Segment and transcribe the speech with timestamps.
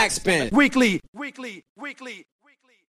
[0.00, 0.48] Backspin.
[0.52, 1.00] Weekly.
[1.12, 1.64] Weekly.
[1.74, 2.24] Weekly.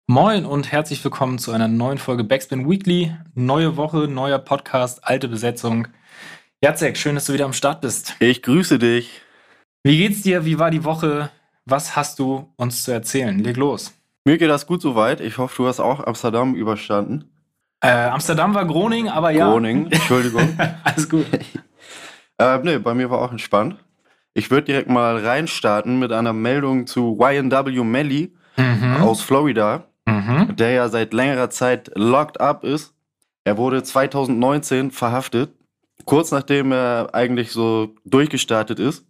[0.06, 3.16] Moin und herzlich willkommen zu einer neuen Folge Backspin Weekly.
[3.34, 5.88] Neue Woche, neuer Podcast, alte Besetzung.
[6.62, 8.16] Jacek, schön, dass du wieder am Start bist.
[8.20, 9.22] Ich grüße dich.
[9.82, 10.44] Wie geht's dir?
[10.44, 11.30] Wie war die Woche?
[11.64, 13.38] Was hast du uns zu erzählen?
[13.38, 13.94] Leg los.
[14.26, 15.22] Mir geht das gut soweit.
[15.22, 17.30] Ich hoffe, du hast auch Amsterdam überstanden.
[17.80, 19.50] Äh, Amsterdam war Groningen, aber ja.
[19.50, 20.54] Groningen, Entschuldigung.
[20.84, 21.24] Alles gut.
[22.36, 23.78] äh, nee, bei mir war auch entspannt.
[24.40, 28.96] Ich würde direkt mal reinstarten mit einer Meldung zu YNW Melly mhm.
[29.02, 30.56] aus Florida, mhm.
[30.56, 32.94] der ja seit längerer Zeit locked up ist.
[33.44, 35.52] Er wurde 2019 verhaftet,
[36.06, 39.04] kurz nachdem er eigentlich so durchgestartet ist.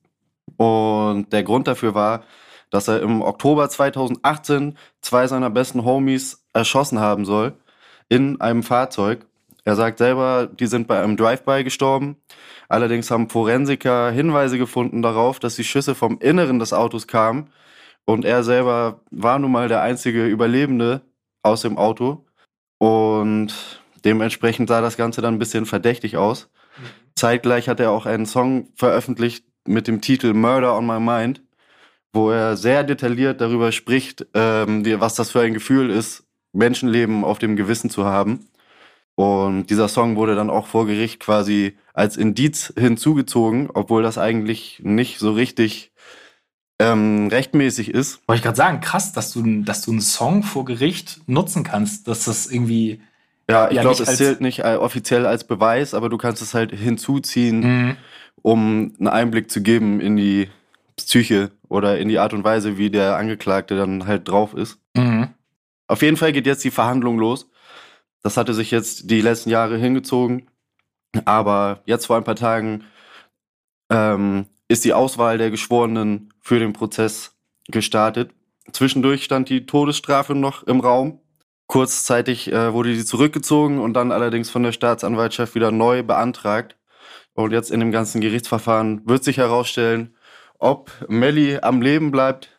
[0.56, 2.24] Und der Grund dafür war,
[2.70, 7.52] dass er im Oktober 2018 zwei seiner besten Homies erschossen haben soll
[8.08, 9.26] in einem Fahrzeug.
[9.64, 12.16] Er sagt selber, die sind bei einem Drive-by gestorben.
[12.68, 17.50] Allerdings haben Forensiker Hinweise gefunden darauf, dass die Schüsse vom Inneren des Autos kamen.
[18.04, 21.02] Und er selber war nun mal der einzige Überlebende
[21.42, 22.24] aus dem Auto.
[22.78, 23.52] Und
[24.04, 26.48] dementsprechend sah das Ganze dann ein bisschen verdächtig aus.
[26.78, 26.86] Mhm.
[27.14, 31.42] Zeitgleich hat er auch einen Song veröffentlicht mit dem Titel Murder on My Mind,
[32.12, 37.38] wo er sehr detailliert darüber spricht, ähm, was das für ein Gefühl ist, Menschenleben auf
[37.38, 38.48] dem Gewissen zu haben.
[39.14, 44.80] Und dieser Song wurde dann auch vor Gericht quasi als Indiz hinzugezogen, obwohl das eigentlich
[44.82, 45.92] nicht so richtig
[46.80, 48.26] ähm, rechtmäßig ist.
[48.26, 52.08] Wollte ich gerade sagen, krass, dass du, dass du einen Song vor Gericht nutzen kannst,
[52.08, 53.02] dass das irgendwie.
[53.50, 56.72] Ja, ich ja, glaube, es zählt nicht offiziell als Beweis, aber du kannst es halt
[56.72, 57.96] hinzuziehen, mhm.
[58.42, 60.48] um einen Einblick zu geben in die
[60.96, 64.78] Psyche oder in die Art und Weise, wie der Angeklagte dann halt drauf ist.
[64.96, 65.28] Mhm.
[65.88, 67.48] Auf jeden Fall geht jetzt die Verhandlung los.
[68.22, 70.50] Das hatte sich jetzt die letzten Jahre hingezogen.
[71.24, 72.84] Aber jetzt vor ein paar Tagen
[73.90, 77.36] ähm, ist die Auswahl der Geschworenen für den Prozess
[77.68, 78.32] gestartet.
[78.72, 81.20] Zwischendurch stand die Todesstrafe noch im Raum.
[81.66, 86.76] Kurzzeitig äh, wurde sie zurückgezogen und dann allerdings von der Staatsanwaltschaft wieder neu beantragt.
[87.34, 90.16] Und jetzt in dem ganzen Gerichtsverfahren wird sich herausstellen,
[90.58, 92.50] ob Melly am Leben bleibt,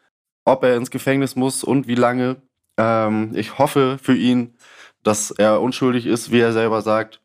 [0.45, 2.41] ob er ins Gefängnis muss und wie lange.
[2.77, 4.57] Ähm, ich hoffe für ihn,
[5.03, 7.19] dass er unschuldig ist, wie er selber sagt.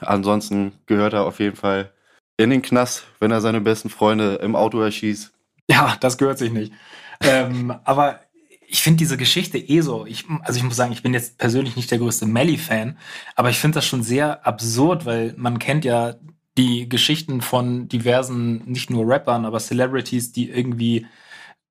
[0.00, 1.92] Ansonsten gehört er auf jeden Fall
[2.36, 5.32] in den Knast, wenn er seine besten Freunde im Auto erschießt.
[5.70, 6.72] Ja, das gehört sich nicht.
[7.20, 8.20] ähm, aber
[8.68, 10.06] ich finde diese Geschichte eh so.
[10.06, 12.98] Ich, also ich muss sagen, ich bin jetzt persönlich nicht der größte Melly-Fan,
[13.36, 16.14] aber ich finde das schon sehr absurd, weil man kennt ja
[16.58, 21.06] die Geschichten von diversen, nicht nur Rappern, aber Celebrities, die irgendwie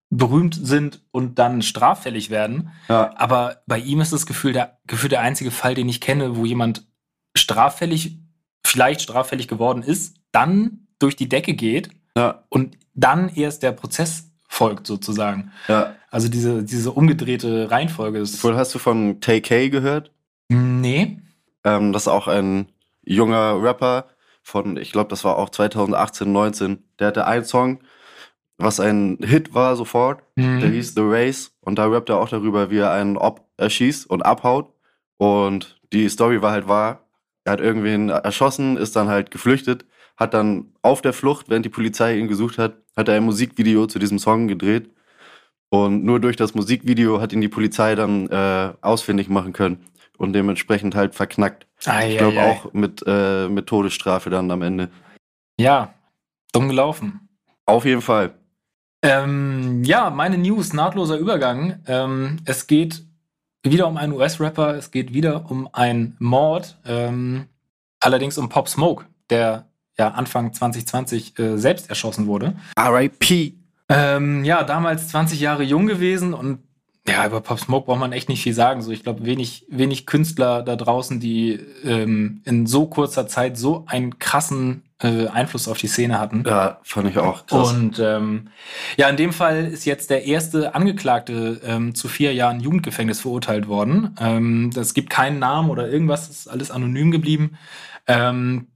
[0.10, 2.72] berühmt sind und dann straffällig werden.
[2.88, 3.14] Ja.
[3.16, 6.46] Aber bei ihm ist das Gefühl der, Gefühl der einzige Fall, den ich kenne, wo
[6.46, 6.86] jemand
[7.36, 8.20] straffällig,
[8.66, 12.44] vielleicht straffällig geworden ist, dann durch die Decke geht ja.
[12.50, 15.52] und dann erst der Prozess folgt sozusagen.
[15.68, 15.96] Ja.
[16.10, 18.42] Also diese, diese umgedrehte Reihenfolge ist.
[18.44, 20.12] Wohl hast du von Tay gehört?
[20.48, 21.20] Nee.
[21.64, 22.68] Ähm, das ist auch ein
[23.04, 24.06] junger Rapper
[24.42, 26.84] von, ich glaube, das war auch 2018, 19.
[27.00, 27.80] Der hatte einen Song,
[28.58, 30.24] was ein Hit war sofort.
[30.36, 30.60] Mhm.
[30.60, 34.10] Der hieß The Race und da rappt er auch darüber, wie er einen Ob erschießt
[34.10, 34.74] und abhaut.
[35.18, 37.06] Und die Story war halt wahr.
[37.44, 39.86] Er hat irgendwen erschossen, ist dann halt geflüchtet,
[40.18, 43.88] hat dann auf der Flucht, während die Polizei ihn gesucht hat, hat er ein Musikvideo
[43.88, 44.90] zu diesem Song gedreht.
[45.70, 49.86] Und nur durch das Musikvideo hat ihn die Polizei dann äh, ausfindig machen können
[50.18, 51.68] und dementsprechend halt verknackt.
[51.86, 54.90] Ei, ich glaube auch mit, äh, mit Todesstrafe dann am Ende.
[55.60, 55.94] Ja,
[56.52, 57.28] dumm gelaufen.
[57.66, 58.34] Auf jeden Fall.
[59.06, 61.78] Ähm, ja, meine News, nahtloser Übergang.
[61.86, 63.04] Ähm, es geht
[63.62, 67.46] wieder um einen US-Rapper, es geht wieder um einen Mord, ähm,
[68.00, 72.56] allerdings um Pop Smoke, der ja Anfang 2020 äh, selbst erschossen wurde.
[72.80, 73.54] RIP.
[73.90, 76.64] Ähm, ja, damals 20 Jahre jung gewesen und
[77.08, 78.82] ja, über Pop Smoke braucht man echt nicht viel sagen.
[78.82, 83.84] So, ich glaube, wenig, wenig Künstler da draußen, die ähm, in so kurzer Zeit so
[83.86, 86.44] einen krassen äh, Einfluss auf die Szene hatten.
[86.46, 87.72] Ja, fand ich auch krass.
[87.72, 88.50] Und ähm,
[88.98, 93.68] ja, in dem Fall ist jetzt der erste Angeklagte ähm, zu vier Jahren Jugendgefängnis verurteilt
[93.68, 94.16] worden.
[94.20, 97.58] Ähm, das gibt keinen Namen oder irgendwas, ist alles anonym geblieben.
[98.08, 98.68] Ähm,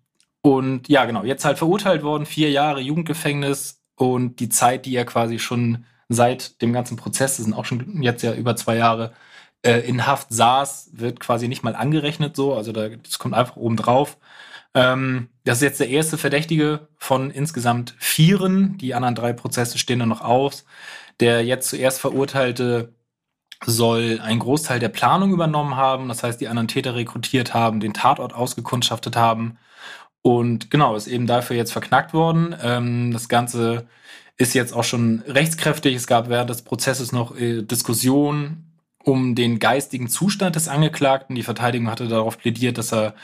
[0.42, 5.06] und ja, genau, jetzt halt verurteilt worden, vier Jahre Jugendgefängnis und die Zeit, die er
[5.06, 9.14] quasi schon seit dem ganzen Prozess, das sind auch schon jetzt ja über zwei Jahre,
[9.62, 12.54] äh, in Haft saß, wird quasi nicht mal angerechnet so.
[12.56, 14.18] Also da, das kommt einfach oben drauf.
[14.74, 18.78] Ähm, das ist jetzt der erste Verdächtige von insgesamt vieren.
[18.78, 20.66] Die anderen drei Prozesse stehen dann noch aus.
[21.20, 22.94] Der jetzt zuerst Verurteilte
[23.66, 26.08] soll einen Großteil der Planung übernommen haben.
[26.08, 29.58] Das heißt, die anderen Täter rekrutiert haben, den Tatort ausgekundschaftet haben.
[30.22, 32.56] Und genau, ist eben dafür jetzt verknackt worden.
[32.62, 33.88] Ähm, das Ganze
[34.38, 35.96] ist jetzt auch schon rechtskräftig.
[35.96, 38.66] Es gab während des Prozesses noch äh, Diskussionen
[39.04, 41.36] um den geistigen Zustand des Angeklagten.
[41.36, 43.16] Die Verteidigung hatte darauf plädiert, dass er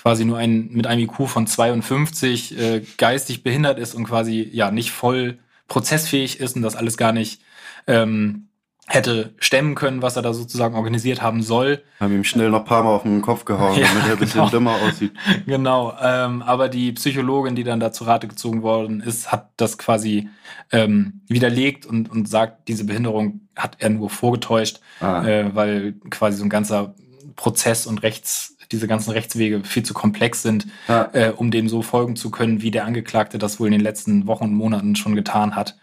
[0.00, 4.70] quasi nur ein, mit einem IQ von 52 äh, geistig behindert ist und quasi ja
[4.70, 5.38] nicht voll
[5.68, 7.42] prozessfähig ist und das alles gar nicht
[7.86, 8.48] ähm,
[8.86, 11.82] hätte stemmen können, was er da sozusagen organisiert haben soll.
[12.00, 14.18] Haben ihm schnell noch ein paar Mal auf den Kopf gehauen, ja, damit er ein
[14.18, 14.50] bisschen genau.
[14.50, 15.12] dümmer aussieht.
[15.46, 19.78] Genau, ähm, aber die Psychologin, die dann da zu Rate gezogen worden ist, hat das
[19.78, 20.28] quasi
[20.72, 25.24] ähm, widerlegt und, und sagt, diese Behinderung hat er nur vorgetäuscht, ah.
[25.24, 26.94] äh, weil quasi so ein ganzer
[27.36, 31.08] Prozess und Rechts, diese ganzen Rechtswege viel zu komplex sind, ah.
[31.12, 34.26] äh, um dem so folgen zu können, wie der Angeklagte das wohl in den letzten
[34.26, 35.78] Wochen und Monaten schon getan hat.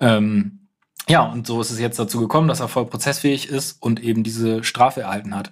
[0.00, 0.68] Ähm,
[1.08, 4.22] ja, und so ist es jetzt dazu gekommen, dass er voll prozessfähig ist und eben
[4.22, 5.50] diese Strafe erhalten hat.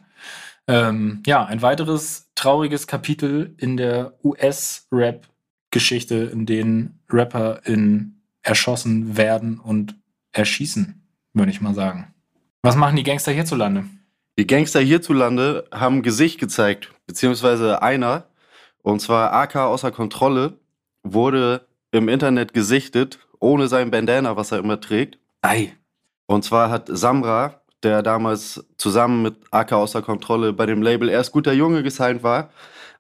[0.69, 9.59] Ähm, ja, ein weiteres trauriges Kapitel in der US-Rap-Geschichte, in denen Rapper in erschossen werden
[9.59, 9.97] und
[10.33, 12.15] erschießen, würde ich mal sagen.
[12.63, 13.85] Was machen die Gangster hierzulande?
[14.39, 18.27] Die Gangster hierzulande haben Gesicht gezeigt, beziehungsweise einer,
[18.83, 20.59] und zwar AK außer Kontrolle,
[21.03, 25.19] wurde im Internet gesichtet, ohne sein Bandana, was er immer trägt.
[25.41, 25.73] Ei.
[26.27, 31.33] Und zwar hat Samra, der damals zusammen mit AK außer Kontrolle bei dem Label Erst
[31.33, 32.51] guter Junge gesigned war,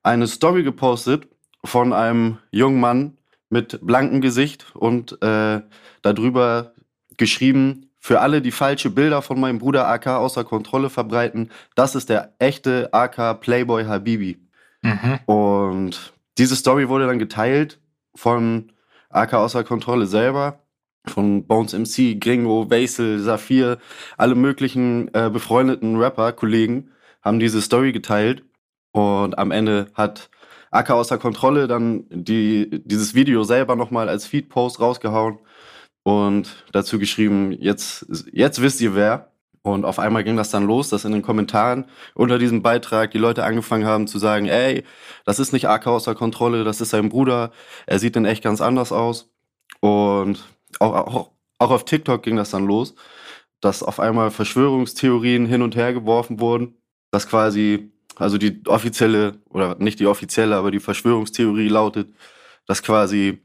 [0.02, 1.28] eine Story gepostet
[1.62, 3.18] von einem jungen Mann
[3.50, 5.60] mit blankem Gesicht und äh,
[6.00, 6.72] darüber
[7.18, 12.08] geschrieben, für alle, die falsche Bilder von meinem Bruder AK außer Kontrolle verbreiten, das ist
[12.08, 14.38] der echte AK Playboy Habibi.
[14.80, 15.18] Mhm.
[15.26, 17.80] Und diese Story wurde dann geteilt
[18.14, 18.70] von
[19.10, 20.60] AK außer Kontrolle selber
[21.08, 23.78] von Bones MC, Gringo, Vaisel, Saphir,
[24.16, 26.92] alle möglichen äh, befreundeten Rapper-Kollegen
[27.22, 28.44] haben diese Story geteilt.
[28.92, 30.30] Und am Ende hat
[30.70, 35.40] Acker außer Kontrolle dann die, dieses Video selber nochmal als Feed-Post rausgehauen
[36.06, 39.32] und dazu geschrieben, jetzt, jetzt wisst ihr wer.
[39.62, 43.18] Und auf einmal ging das dann los, dass in den Kommentaren unter diesem Beitrag die
[43.18, 44.84] Leute angefangen haben zu sagen, ey,
[45.24, 47.50] das ist nicht AK außer Kontrolle, das ist sein Bruder,
[47.86, 49.32] er sieht denn echt ganz anders aus.
[49.80, 50.44] Und
[50.78, 52.94] auch, auch, auch auf TikTok ging das dann los,
[53.60, 56.76] dass auf einmal Verschwörungstheorien hin und her geworfen wurden,
[57.10, 62.14] dass quasi, also die offizielle, oder nicht die offizielle, aber die Verschwörungstheorie lautet,
[62.68, 63.40] dass quasi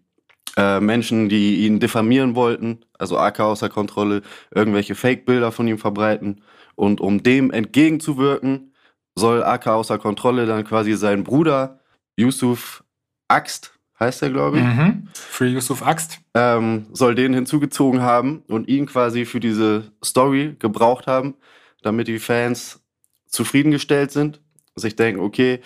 [0.57, 4.21] äh, Menschen, die ihn diffamieren wollten, also AK außer Kontrolle,
[4.53, 6.41] irgendwelche Fake-Bilder von ihm verbreiten.
[6.75, 8.73] Und um dem entgegenzuwirken,
[9.15, 11.79] soll AK außer Kontrolle dann quasi seinen Bruder
[12.15, 12.83] Yusuf
[13.27, 14.63] Axt heißt er, glaube ich.
[14.63, 15.07] Mhm.
[15.13, 16.19] Für Yusuf Axt.
[16.33, 21.35] Ähm, soll den hinzugezogen haben und ihn quasi für diese Story gebraucht haben,
[21.83, 22.83] damit die Fans
[23.27, 24.41] zufriedengestellt sind,
[24.75, 25.61] sich denken, okay,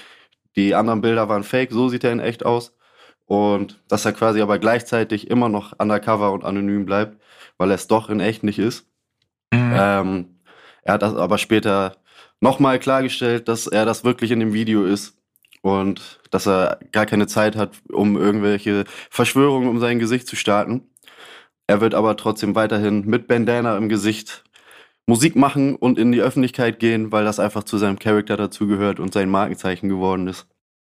[0.56, 2.75] die anderen Bilder waren fake, so sieht er in echt aus.
[3.26, 7.20] Und dass er quasi aber gleichzeitig immer noch undercover und anonym bleibt,
[7.58, 8.88] weil er es doch in echt nicht ist.
[9.52, 9.74] Mhm.
[9.76, 10.40] Ähm,
[10.84, 11.98] er hat das aber später
[12.40, 15.18] nochmal klargestellt, dass er das wirklich in dem Video ist
[15.62, 20.90] und dass er gar keine Zeit hat, um irgendwelche Verschwörungen um sein Gesicht zu starten.
[21.68, 24.44] Er wird aber trotzdem weiterhin mit Bandana im Gesicht
[25.08, 29.14] Musik machen und in die Öffentlichkeit gehen, weil das einfach zu seinem Charakter dazugehört und
[29.14, 30.48] sein Markenzeichen geworden ist.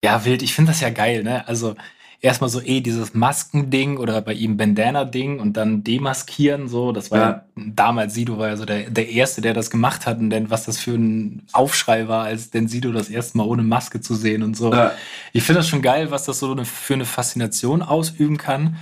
[0.03, 0.41] Ja, wild.
[0.41, 1.47] Ich finde das ja geil, ne?
[1.47, 1.75] Also
[2.19, 6.91] erstmal so eh dieses Maskending oder bei ihm Bandana-Ding und dann demaskieren, so.
[6.91, 7.45] Das war ja.
[7.55, 10.65] damals Sido war ja so der, der Erste, der das gemacht hat und dann, was
[10.65, 14.41] das für ein Aufschrei war, als denn Sido das erste Mal ohne Maske zu sehen
[14.43, 14.73] und so.
[14.73, 14.93] Ja.
[15.31, 18.77] Ich finde das schon geil, was das so eine, für eine Faszination ausüben kann.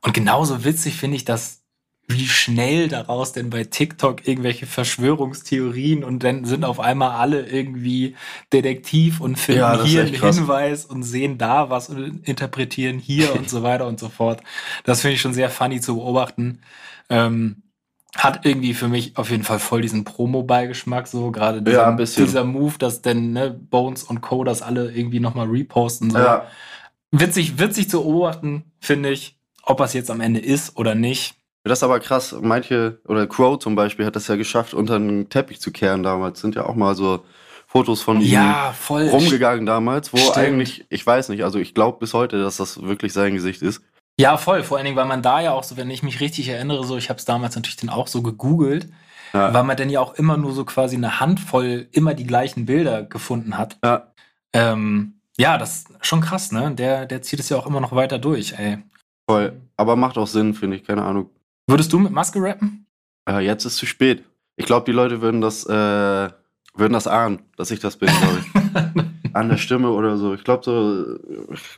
[0.00, 1.57] Und genauso witzig finde ich, dass
[2.10, 8.16] wie schnell daraus denn bei TikTok irgendwelche Verschwörungstheorien und dann sind auf einmal alle irgendwie
[8.50, 13.50] Detektiv und finden ja, hier einen Hinweis und sehen da was und interpretieren hier und
[13.50, 14.42] so weiter und so fort.
[14.84, 16.62] Das finde ich schon sehr funny zu beobachten.
[17.10, 17.62] Ähm,
[18.16, 22.44] hat irgendwie für mich auf jeden Fall voll diesen Promo-Beigeschmack, so gerade dieser, ja, dieser
[22.44, 24.44] Move, dass denn ne, Bones und Co.
[24.44, 26.10] das alle irgendwie nochmal reposten.
[26.10, 26.18] So.
[26.18, 26.46] Ja.
[27.10, 29.36] Witzig, witzig zu beobachten, finde ich.
[29.62, 31.37] Ob es jetzt am Ende ist oder nicht,
[31.68, 32.36] das ist aber krass.
[32.40, 36.40] Manche, oder Crow zum Beispiel, hat das ja geschafft, unter den Teppich zu kehren damals.
[36.40, 37.24] Sind ja auch mal so
[37.66, 40.36] Fotos von ja, ihm rumgegangen damals, wo Stimmt.
[40.38, 43.82] eigentlich, ich weiß nicht, also ich glaube bis heute, dass das wirklich sein Gesicht ist.
[44.18, 44.62] Ja, voll.
[44.62, 46.96] Vor allen Dingen, weil man da ja auch so, wenn ich mich richtig erinnere, so,
[46.96, 48.88] ich habe es damals natürlich dann auch so gegoogelt,
[49.34, 49.52] ja.
[49.52, 53.02] weil man dann ja auch immer nur so quasi eine Handvoll immer die gleichen Bilder
[53.02, 53.76] gefunden hat.
[53.84, 54.12] Ja.
[54.54, 56.74] Ähm, ja, das ist schon krass, ne?
[56.74, 58.78] Der, der zieht es ja auch immer noch weiter durch, ey.
[59.28, 59.60] Voll.
[59.76, 61.30] Aber macht auch Sinn, finde ich, keine Ahnung.
[61.68, 62.86] Würdest du mit Maske rappen?
[63.28, 64.24] Äh, jetzt ist zu spät.
[64.56, 66.28] Ich glaube, die Leute würden das, äh,
[66.74, 69.34] würden das ahnen, dass ich das bin, glaube ich.
[69.34, 70.34] An der Stimme oder so.
[70.34, 71.18] Ich glaube so,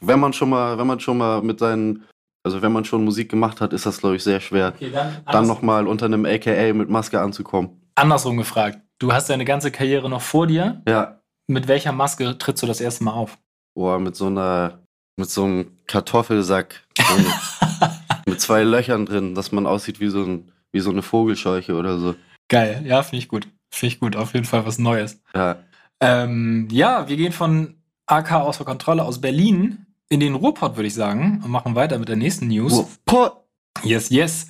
[0.01, 2.05] wenn man schon mal, wenn man schon mal mit seinen
[2.45, 5.17] Also wenn man schon Musik gemacht hat, ist das, glaube ich, sehr schwer, Okay, dann,
[5.31, 7.71] dann nochmal unter einem AKA mit Maske anzukommen.
[7.97, 8.79] andersrum gefragt.
[8.99, 10.83] Du hast deine ganze Karriere noch vor dir.
[10.89, 13.37] Ja, Mit welcher Maske trittst du das erste Mal auf?
[13.75, 14.79] boah, mit so einer,
[15.17, 16.83] mit so einem Kartoffelsack.
[18.41, 21.99] Mit zwei Löchern drin, dass man aussieht wie so, ein, wie so eine Vogelscheuche oder
[21.99, 22.15] so.
[22.49, 23.47] Geil, ja, finde ich gut.
[23.71, 25.21] Finde ich gut, auf jeden Fall was Neues.
[25.35, 25.59] Ja,
[26.01, 27.75] Ähm, ja, wir gehen von
[28.07, 32.09] AK außer Kontrolle aus Berlin in den Ruhrpott, würde ich sagen, und machen weiter mit
[32.09, 32.99] der nächsten News.
[33.05, 33.45] Pot.
[33.83, 34.49] Yes, yes.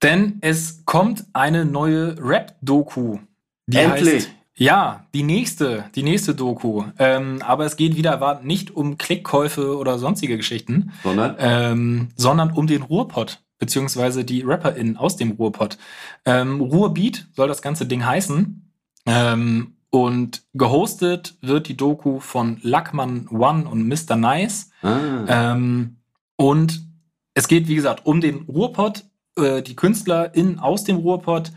[0.00, 3.18] Denn es kommt eine neue Rap-Doku.
[3.66, 4.14] Die Endlich.
[4.14, 6.84] Heißt, ja, die nächste, die nächste Doku.
[6.98, 11.36] Ähm, aber es geht wieder nicht um Klickkäufe oder sonstige Geschichten, Sondern?
[11.38, 15.78] ähm, sondern um den Ruhrpott, beziehungsweise die RapperInnen aus dem Ruhrpott.
[16.24, 18.70] Ähm, Ruhrbeat soll das ganze Ding heißen.
[19.06, 24.16] Ähm, und gehostet wird die Doku von Lackman One und Mr.
[24.16, 24.70] Nice.
[24.82, 25.52] Ah.
[25.52, 25.98] Ähm,
[26.36, 26.84] und
[27.34, 29.04] es geht, wie gesagt, um den Ruhrpott,
[29.36, 31.52] äh, die KünstlerInnen aus dem Ruhrpott.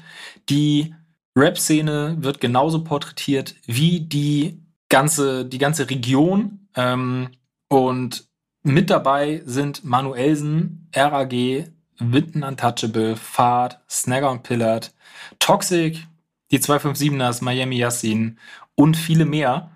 [0.50, 0.94] Die
[1.38, 6.68] Rap-Szene wird genauso porträtiert wie die ganze, die ganze Region.
[6.76, 7.30] Ähm,
[7.70, 8.28] und
[8.64, 11.32] mit dabei sind Manuelsen, RAG,
[12.00, 14.94] Winton Untouchable, Fahrt, Snagger und Pillard,
[15.40, 16.08] Toxic,
[16.52, 18.40] die 257ers, Miami Yassin
[18.76, 19.72] und viele mehr.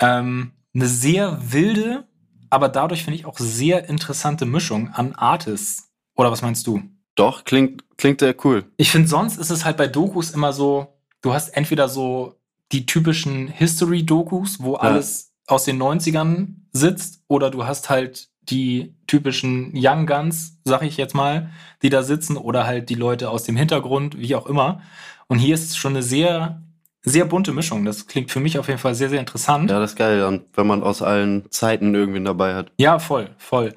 [0.00, 2.04] Ähm, eine sehr wilde,
[2.50, 5.90] aber dadurch finde ich auch sehr interessante Mischung an Artists.
[6.16, 6.82] Oder was meinst du?
[7.14, 8.64] Doch, klingt, klingt sehr cool.
[8.76, 10.93] Ich finde, sonst ist es halt bei Dokus immer so,
[11.24, 12.34] du hast entweder so
[12.72, 19.72] die typischen History-Dokus, wo alles aus den 90ern sitzt, oder du hast halt die typischen
[19.74, 21.50] Young Guns, sag ich jetzt mal,
[21.82, 24.82] die da sitzen, oder halt die Leute aus dem Hintergrund, wie auch immer.
[25.26, 26.62] Und hier ist es schon eine sehr,
[27.02, 27.86] sehr bunte Mischung.
[27.86, 29.70] Das klingt für mich auf jeden Fall sehr, sehr interessant.
[29.70, 32.70] Ja, das ist geil, dann, wenn man aus allen Zeiten irgendwen dabei hat.
[32.78, 33.74] Ja, voll, voll.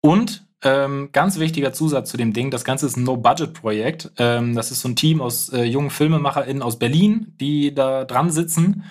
[0.00, 4.12] Und ähm, ganz wichtiger Zusatz zu dem Ding, das Ganze ist ein No-Budget-Projekt.
[4.18, 8.30] Ähm, das ist so ein Team aus äh, jungen FilmemacherInnen aus Berlin, die da dran
[8.30, 8.84] sitzen.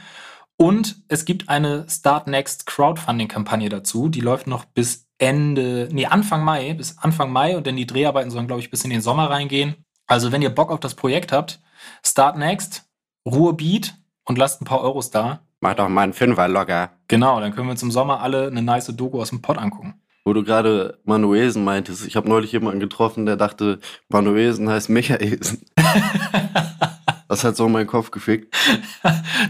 [0.58, 4.10] Und es gibt eine Start Next Crowdfunding-Kampagne dazu.
[4.10, 8.32] Die läuft noch bis Ende, nee, Anfang Mai, bis Anfang Mai und dann die Dreharbeiten
[8.32, 9.76] sollen, glaube ich, bis in den Sommer reingehen.
[10.08, 11.62] Also, wenn ihr Bock auf das Projekt habt,
[12.06, 12.86] Start Next,
[13.26, 15.42] Ruhrbeat und lasst ein paar Euros da.
[15.62, 16.92] Mach doch mal einen Fünfer locker.
[17.08, 20.02] Genau, dann können wir uns im Sommer alle eine nice Doku aus dem Pod angucken.
[20.28, 23.80] Wo du gerade Manuelsen meintest, ich habe neulich jemanden getroffen, der dachte,
[24.10, 25.62] Manuelsen heißt Michaelsen.
[27.28, 28.52] das hat so in meinen Kopf gefickt.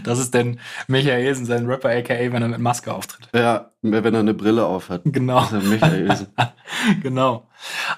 [0.04, 3.26] Das ist denn Michaelsen, sein Rapper aka, wenn er mit Maske auftritt.
[3.34, 5.00] Ja, wenn er eine Brille auf hat.
[5.06, 5.40] Genau.
[5.40, 6.26] Das ist ja Michaelsen.
[7.02, 7.48] genau.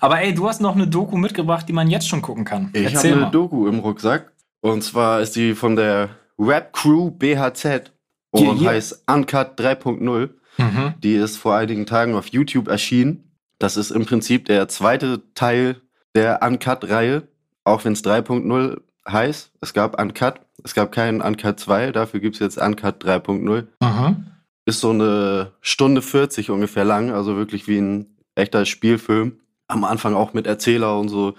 [0.01, 2.71] Aber ey, du hast noch eine Doku mitgebracht, die man jetzt schon gucken kann.
[2.75, 3.31] Ich habe eine.
[3.33, 4.31] Doku im Rucksack.
[4.61, 7.91] Und zwar ist die von der Rap Crew BHZ
[8.31, 8.71] und Yeah, yeah.
[8.71, 10.31] heißt Uncut 3.0.
[10.59, 10.95] Mhm.
[10.99, 13.33] Die ist vor einigen Tagen auf YouTube erschienen.
[13.59, 15.81] Das ist im Prinzip der zweite Teil
[16.15, 17.29] der Uncut-Reihe,
[17.65, 19.53] auch wenn es 3.0 heißt.
[19.61, 23.67] Es gab Uncut, es gab keinen Uncut 2, dafür gibt es jetzt Uncut 3.0.
[23.81, 24.27] Mhm.
[24.67, 29.41] Ist so eine Stunde 40 ungefähr lang, also wirklich wie ein echter Spielfilm.
[29.67, 31.35] Am Anfang auch mit Erzähler und so.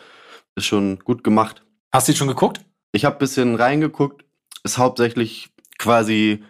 [0.56, 1.64] Ist schon gut gemacht.
[1.92, 2.62] Hast du die schon geguckt?
[2.92, 4.26] Ich habe ein bisschen reingeguckt.
[4.64, 6.44] Ist hauptsächlich quasi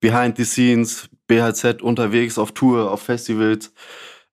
[0.00, 3.72] behind the scenes, BHZ unterwegs auf Tour, auf Festivals.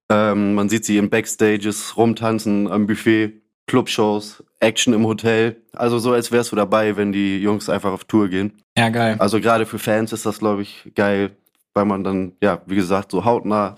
[0.09, 5.61] Ähm, man sieht sie in Backstages rumtanzen, am Buffet, Clubshows, Action im Hotel.
[5.73, 8.61] Also so, als wärst du dabei, wenn die Jungs einfach auf Tour gehen.
[8.77, 9.15] Ja, geil.
[9.19, 11.31] Also gerade für Fans ist das, glaube ich, geil,
[11.73, 13.75] weil man dann, ja, wie gesagt, so hautnah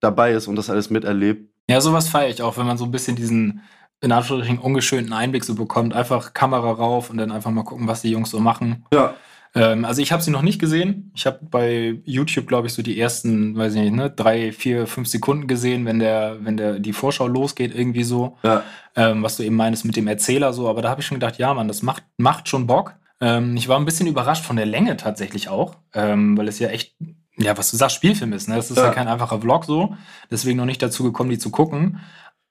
[0.00, 1.48] dabei ist und das alles miterlebt.
[1.68, 3.62] Ja, sowas feiere ich auch, wenn man so ein bisschen diesen,
[4.00, 5.94] in Anführungsstrichen, ungeschönten Einblick so bekommt.
[5.94, 8.84] Einfach Kamera rauf und dann einfach mal gucken, was die Jungs so machen.
[8.92, 9.14] Ja.
[9.54, 11.10] Ähm, also ich habe sie noch nicht gesehen.
[11.14, 14.86] Ich habe bei YouTube, glaube ich, so die ersten, weiß ich nicht, ne, drei, vier,
[14.86, 18.36] fünf Sekunden gesehen, wenn der, wenn der die Vorschau losgeht, irgendwie so.
[18.42, 18.62] Ja.
[18.96, 21.38] ähm, was du eben meinst mit dem Erzähler so, aber da habe ich schon gedacht,
[21.38, 22.94] ja, Mann, das macht, macht schon Bock.
[23.20, 26.68] Ähm, ich war ein bisschen überrascht von der Länge tatsächlich auch, ähm, weil es ja
[26.68, 26.94] echt,
[27.36, 28.56] ja, was du sagst, Spielfilm ist, ne?
[28.56, 28.84] Das ist ja.
[28.84, 28.90] Ja.
[28.92, 29.96] kein einfacher Vlog so,
[30.30, 32.00] deswegen noch nicht dazu gekommen, die zu gucken,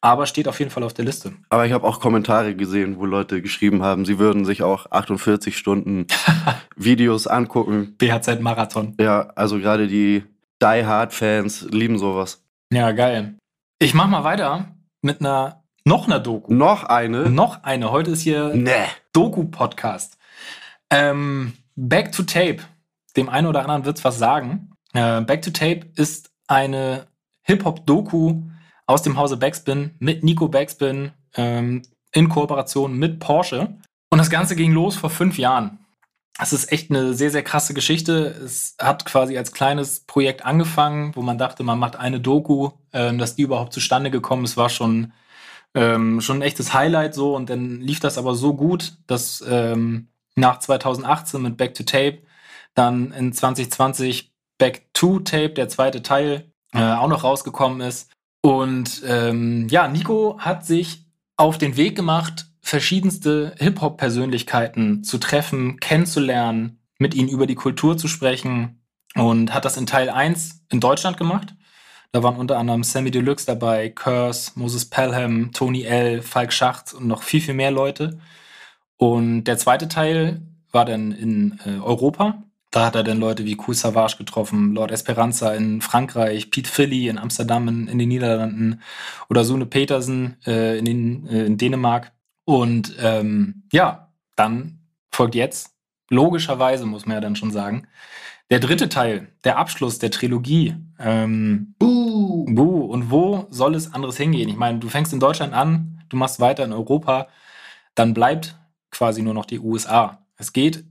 [0.02, 1.34] aber steht auf jeden Fall auf der Liste.
[1.50, 5.58] Aber ich habe auch Kommentare gesehen, wo Leute geschrieben haben, sie würden sich auch 48
[5.58, 6.08] Stunden
[6.76, 7.96] Videos angucken.
[7.98, 8.96] BHZ Marathon.
[9.00, 10.24] Ja, also gerade die
[10.62, 12.44] Die Hard Fans lieben sowas.
[12.72, 13.36] Ja, geil.
[13.80, 14.68] Ich mach mal weiter
[15.02, 16.54] mit einer, noch einer Doku.
[16.54, 17.30] Noch eine?
[17.30, 17.92] Noch eine.
[17.92, 18.72] Heute ist hier Nee.
[19.14, 20.18] Doku-Podcast.
[20.90, 22.58] Ähm, Back to Tape.
[23.16, 24.72] Dem einen oder anderen wird's was sagen.
[24.94, 27.08] Äh, Back to Tape ist eine
[27.44, 28.42] Hip-Hop-Doku
[28.90, 33.78] aus dem Hause Backspin mit Nico Backspin ähm, in Kooperation mit Porsche.
[34.10, 35.78] Und das Ganze ging los vor fünf Jahren.
[36.42, 38.36] es ist echt eine sehr, sehr krasse Geschichte.
[38.44, 43.20] Es hat quasi als kleines Projekt angefangen, wo man dachte, man macht eine Doku, ähm,
[43.20, 45.14] dass die überhaupt zustande gekommen ist, war schon,
[45.76, 47.36] ähm, schon ein echtes Highlight so.
[47.36, 52.24] Und dann lief das aber so gut, dass ähm, nach 2018 mit Back to Tape
[52.74, 58.10] dann in 2020 Back to Tape, der zweite Teil, äh, auch noch rausgekommen ist.
[58.42, 61.06] Und ähm, ja, Nico hat sich
[61.36, 68.08] auf den Weg gemacht, verschiedenste Hip-Hop-Persönlichkeiten zu treffen, kennenzulernen, mit ihnen über die Kultur zu
[68.08, 68.84] sprechen
[69.16, 71.56] und hat das in Teil 1 in Deutschland gemacht.
[72.12, 77.08] Da waren unter anderem Sammy Deluxe dabei, Curse, Moses Pelham, Tony L., Falk Schacht und
[77.08, 78.20] noch viel, viel mehr Leute.
[78.98, 80.42] Und der zweite Teil
[80.72, 82.44] war dann in äh, Europa.
[82.72, 87.08] Da hat er dann Leute wie Kool Savage getroffen, Lord Esperanza in Frankreich, Pete Philly
[87.08, 88.82] in Amsterdam in, in den Niederlanden
[89.30, 92.12] oder Sune Petersen äh, in, den, äh, in Dänemark.
[92.46, 94.80] Und ähm, ja, dann
[95.12, 95.76] folgt jetzt,
[96.10, 97.88] logischerweise muss man ja dann schon sagen,
[98.52, 100.76] der dritte Teil, der Abschluss der Trilogie.
[101.00, 102.46] Ähm, Buh.
[102.46, 102.86] Buh.
[102.86, 104.50] Und wo soll es anderes hingehen?
[104.50, 107.28] Ich meine, du fängst in Deutschland an, du machst weiter in Europa,
[107.94, 108.56] dann bleibt
[108.92, 110.26] quasi nur noch die USA.
[110.38, 110.84] Es geht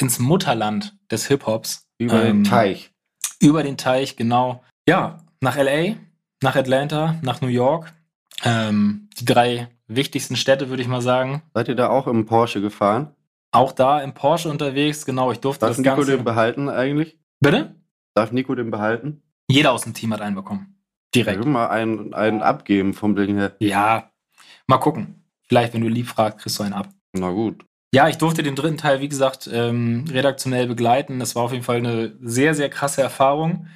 [0.00, 1.86] ins Mutterland des Hip-Hops.
[1.98, 2.92] Über ähm, den Teich.
[3.40, 4.62] Über den Teich, genau.
[4.88, 5.96] Ja, nach LA,
[6.42, 7.92] nach Atlanta, nach New York.
[8.44, 11.42] Ähm, die drei wichtigsten Städte, würde ich mal sagen.
[11.54, 13.14] Seid ihr da auch im Porsche gefahren?
[13.52, 15.32] Auch da im Porsche unterwegs, genau.
[15.32, 16.16] Ich durfte Darf das Nico Ganze...
[16.16, 17.18] den behalten eigentlich?
[17.40, 17.74] Bitte?
[18.14, 19.22] Darf Nico den behalten?
[19.48, 20.76] Jeder aus dem Team hat einen bekommen.
[21.14, 21.40] Direkt.
[21.40, 23.56] Ich mal einen, einen abgeben vom Ding her.
[23.60, 24.10] Ja,
[24.66, 25.24] mal gucken.
[25.48, 26.88] Vielleicht, wenn du lieb fragst, kriegst du einen ab.
[27.12, 27.64] Na gut.
[27.96, 31.18] Ja, ich durfte den dritten Teil, wie gesagt, ähm, redaktionell begleiten.
[31.18, 33.68] Das war auf jeden Fall eine sehr, sehr krasse Erfahrung.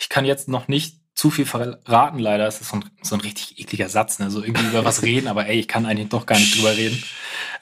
[0.00, 2.44] Ich kann jetzt noch nicht zu viel verraten, leider.
[2.44, 4.32] Das ist so ein, so ein richtig ekliger Satz, ne?
[4.32, 7.00] So irgendwie über was reden, aber ey, ich kann eigentlich doch gar nicht drüber reden.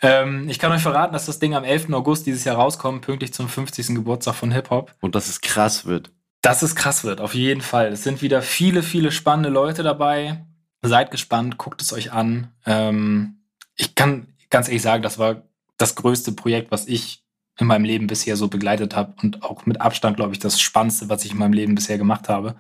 [0.01, 1.93] Ähm, ich kann euch verraten, dass das Ding am 11.
[1.93, 3.89] August dieses Jahr rauskommt, pünktlich zum 50.
[3.89, 4.95] Geburtstag von Hip-Hop.
[5.03, 6.13] Und dass es krass wird.
[6.41, 7.89] Dass es krass wird, auf jeden Fall.
[7.89, 10.47] Es sind wieder viele, viele spannende Leute dabei.
[10.81, 12.53] Seid gespannt, guckt es euch an.
[12.65, 13.43] Ähm,
[13.75, 15.43] ich kann ganz ehrlich sagen, das war
[15.77, 17.23] das größte Projekt, was ich
[17.59, 21.09] in meinem Leben bisher so begleitet habe und auch mit Abstand, glaube ich, das Spannendste,
[21.09, 22.57] was ich in meinem Leben bisher gemacht habe.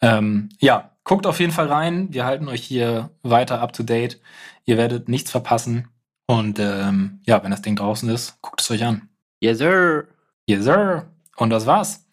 [0.00, 2.12] Ähm, ja, guckt auf jeden Fall rein.
[2.12, 4.20] Wir halten euch hier weiter up to date.
[4.64, 5.88] Ihr werdet nichts verpassen.
[6.26, 9.08] Und ähm, ja, wenn das Ding draußen ist, guckt es euch an.
[9.40, 10.08] Yes, sir.
[10.46, 11.06] Yes, sir.
[11.36, 12.04] Und das war's.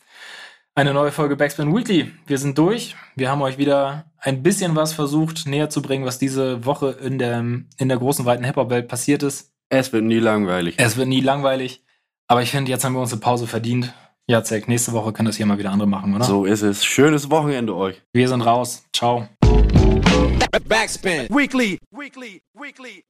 [0.76, 2.12] Eine neue Folge Backspin Weekly.
[2.26, 2.96] Wir sind durch.
[3.16, 7.18] Wir haben euch wieder ein bisschen was versucht näher zu bringen, was diese Woche in
[7.18, 9.49] der, in der großen, weiten Hip-Hop-Welt passiert ist.
[9.70, 10.76] Es wird nie langweilig.
[10.78, 11.84] Es wird nie langweilig.
[12.28, 13.94] Aber ich finde, jetzt haben wir uns eine Pause verdient.
[14.28, 16.26] Jacek, nächste Woche können das hier mal wieder andere machen, oder?
[16.26, 16.84] So ist es.
[16.84, 18.02] Schönes Wochenende euch.
[18.12, 18.84] Wir sind raus.
[18.94, 19.28] Ciao.
[20.68, 21.28] Backspin.
[21.30, 21.78] Weekly.
[21.92, 22.42] Weekly.
[22.54, 23.04] Weekly.